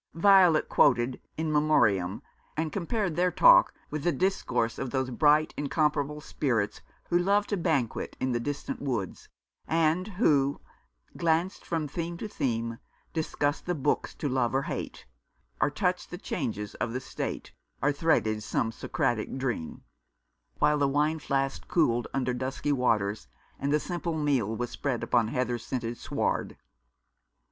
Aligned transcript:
Violet 0.15 0.67
quoted" 0.67 1.21
In 1.37 1.51
Memoriam," 1.51 2.23
and 2.57 2.71
compared 2.71 3.15
their 3.15 3.29
talk 3.29 3.71
with 3.91 4.03
the 4.03 4.11
discourse 4.11 4.79
of 4.79 4.89
those 4.89 5.11
bright, 5.11 5.53
incomparable 5.55 6.21
spirits 6.21 6.81
who 7.11 7.19
loved 7.19 7.49
to" 7.49 7.57
banquet 7.71 8.17
in 8.19 8.31
the 8.31 8.39
distant 8.39 8.81
woods," 8.81 9.29
and 9.67 10.07
who 10.07 10.59
"glanced 11.17 11.63
from 11.63 11.87
theme 11.87 12.17
to 12.17 12.27
theme, 12.27 12.79
Discussed 13.13 13.67
the 13.67 13.75
books 13.75 14.15
to 14.15 14.27
love 14.27 14.55
or 14.55 14.63
hate, 14.63 15.05
Or 15.61 15.69
touch'd 15.69 16.09
the 16.09 16.17
changes 16.17 16.73
of 16.81 16.93
the 16.93 16.99
State, 16.99 17.53
Or 17.79 17.91
threaded 17.91 18.41
some 18.41 18.71
Socratic 18.71 19.37
dream," 19.37 19.83
320 20.57 20.57
The 20.57 20.63
American 20.63 20.63
Remembers. 20.63 20.63
while 20.63 20.77
the 20.79 20.87
wine 20.87 21.19
flask 21.19 21.67
cooled 21.67 22.07
under 22.11 22.33
dusky 22.33 22.71
waters, 22.71 23.27
and 23.59 23.71
the 23.71 23.79
simple 23.79 24.17
meal 24.17 24.55
was 24.55 24.71
spread 24.71 25.03
upon 25.03 25.27
heather 25.27 25.59
scented 25.59 25.99
sward. 25.99 26.57